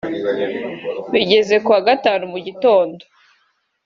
Bigeze 1.11 1.55
ku 1.63 1.69
wa 1.75 1.81
Gatanu 1.87 2.23
mu 2.33 2.39
gitondo 2.47 3.01